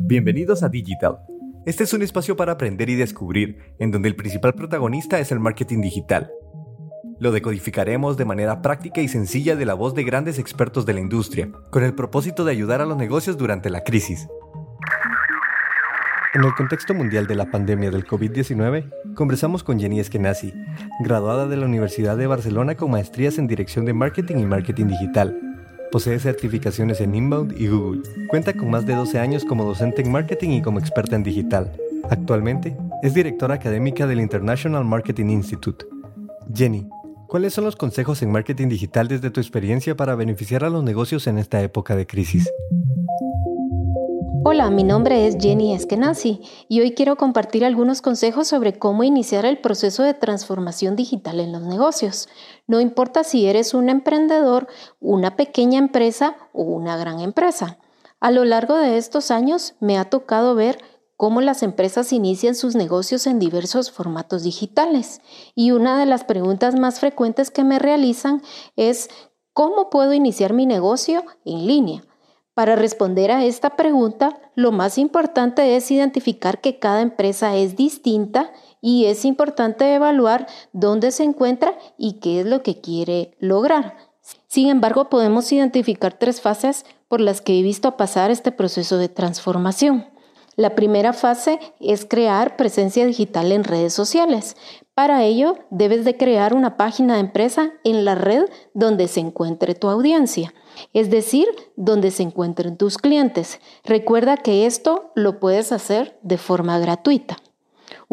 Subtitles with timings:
[0.00, 1.18] Bienvenidos a Digital.
[1.64, 5.40] Este es un espacio para aprender y descubrir, en donde el principal protagonista es el
[5.40, 6.30] marketing digital.
[7.20, 11.00] Lo decodificaremos de manera práctica y sencilla de la voz de grandes expertos de la
[11.00, 14.26] industria, con el propósito de ayudar a los negocios durante la crisis.
[16.34, 20.52] En el contexto mundial de la pandemia del COVID-19, conversamos con Jenny Eskenazi,
[21.00, 25.51] graduada de la Universidad de Barcelona con maestrías en Dirección de Marketing y Marketing Digital,
[25.92, 28.00] Posee certificaciones en Inbound y Google.
[28.28, 31.70] Cuenta con más de 12 años como docente en marketing y como experta en digital.
[32.08, 35.84] Actualmente es directora académica del International Marketing Institute.
[36.54, 36.88] Jenny,
[37.28, 41.26] ¿cuáles son los consejos en marketing digital desde tu experiencia para beneficiar a los negocios
[41.26, 42.48] en esta época de crisis?
[44.44, 49.46] Hola, mi nombre es Jenny Eskenazi y hoy quiero compartir algunos consejos sobre cómo iniciar
[49.46, 52.28] el proceso de transformación digital en los negocios.
[52.66, 54.66] No importa si eres un emprendedor,
[54.98, 57.78] una pequeña empresa o una gran empresa.
[58.18, 60.78] A lo largo de estos años me ha tocado ver
[61.16, 65.20] cómo las empresas inician sus negocios en diversos formatos digitales.
[65.54, 68.42] Y una de las preguntas más frecuentes que me realizan
[68.74, 69.08] es
[69.52, 72.02] ¿cómo puedo iniciar mi negocio en línea?
[72.54, 78.52] Para responder a esta pregunta, lo más importante es identificar que cada empresa es distinta
[78.82, 83.96] y es importante evaluar dónde se encuentra y qué es lo que quiere lograr.
[84.48, 89.08] Sin embargo, podemos identificar tres fases por las que he visto pasar este proceso de
[89.08, 90.06] transformación.
[90.56, 94.56] La primera fase es crear presencia digital en redes sociales.
[94.94, 98.44] Para ello, debes de crear una página de empresa en la red
[98.74, 100.52] donde se encuentre tu audiencia
[100.92, 103.60] es decir, donde se encuentren tus clientes.
[103.84, 107.36] Recuerda que esto lo puedes hacer de forma gratuita.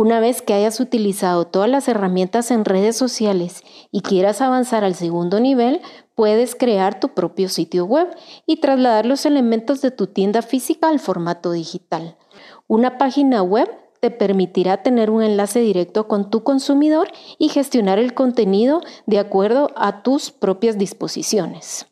[0.00, 4.94] Una vez que hayas utilizado todas las herramientas en redes sociales y quieras avanzar al
[4.94, 5.80] segundo nivel,
[6.14, 8.06] puedes crear tu propio sitio web
[8.46, 12.16] y trasladar los elementos de tu tienda física al formato digital.
[12.68, 13.68] Una página web
[13.98, 19.72] te permitirá tener un enlace directo con tu consumidor y gestionar el contenido de acuerdo
[19.74, 21.88] a tus propias disposiciones.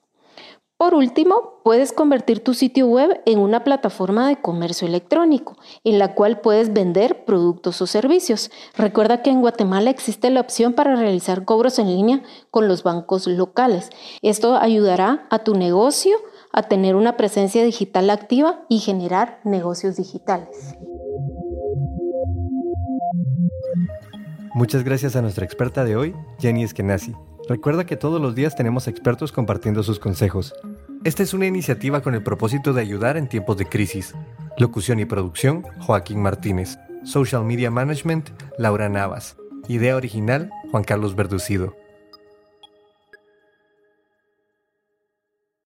[0.78, 6.14] Por último, puedes convertir tu sitio web en una plataforma de comercio electrónico, en la
[6.14, 8.50] cual puedes vender productos o servicios.
[8.76, 13.26] Recuerda que en Guatemala existe la opción para realizar cobros en línea con los bancos
[13.26, 13.88] locales.
[14.20, 16.14] Esto ayudará a tu negocio
[16.52, 20.76] a tener una presencia digital activa y generar negocios digitales.
[24.54, 27.14] Muchas gracias a nuestra experta de hoy, Jenny Eskenazi.
[27.48, 30.52] Recuerda que todos los días tenemos expertos compartiendo sus consejos.
[31.04, 34.14] Esta es una iniciativa con el propósito de ayudar en tiempos de crisis.
[34.58, 36.76] Locución y producción, Joaquín Martínez.
[37.04, 39.36] Social Media Management, Laura Navas.
[39.68, 41.76] Idea original, Juan Carlos Verducido.